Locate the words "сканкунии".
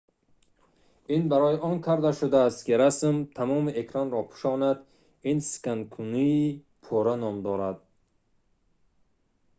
5.51-6.47